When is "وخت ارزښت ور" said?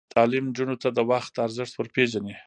1.11-1.87